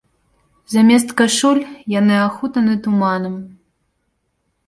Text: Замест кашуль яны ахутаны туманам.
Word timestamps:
Замест 0.75 1.09
кашуль 1.19 1.59
яны 1.99 2.15
ахутаны 2.21 2.73
туманам. 2.87 3.35